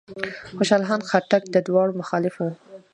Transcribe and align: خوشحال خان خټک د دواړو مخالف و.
خوشحال 0.57 0.83
خان 0.87 1.01
خټک 1.09 1.43
د 1.49 1.55
دواړو 1.67 1.97
مخالف 2.01 2.33
و. 2.37 2.43